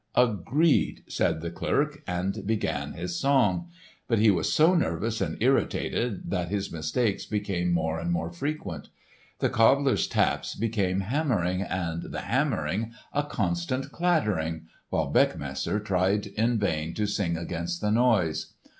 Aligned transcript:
"Agreed," 0.15 1.03
said 1.07 1.41
the 1.41 1.51
clerk, 1.51 2.01
and 2.07 2.47
began 2.47 2.93
his 2.93 3.15
song. 3.17 3.69
But 4.07 4.17
he 4.17 4.31
was 4.31 4.51
so 4.51 4.73
nervous 4.73 5.21
and 5.21 5.37
irritated 5.39 6.31
that 6.31 6.49
his 6.49 6.71
mistakes 6.71 7.27
became 7.27 7.71
more 7.71 7.99
and 7.99 8.11
more 8.11 8.31
frequent. 8.31 8.89
The 9.37 9.49
cobbler's 9.49 10.07
taps 10.07 10.55
became 10.55 11.01
hammering, 11.01 11.61
and 11.61 12.01
the 12.01 12.21
hammering 12.21 12.93
a 13.13 13.21
constant 13.21 13.91
clattering, 13.91 14.65
while 14.89 15.13
Beckmesser 15.13 15.79
tried 15.79 16.25
in 16.25 16.57
vain 16.57 16.95
to 16.95 17.05
sing 17.05 17.37
against 17.37 17.79
the 17.79 17.91
noise. 17.91 18.53